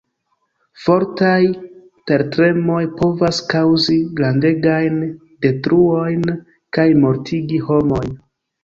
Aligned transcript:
Fortaj 0.85 1.41
tertremoj 2.11 2.79
povas 3.03 3.43
kaŭzi 3.53 3.99
grandegajn 4.23 4.99
detruojn 5.47 6.29
kaj 6.79 6.89
mortigi 7.05 7.67
homojn. 7.71 8.15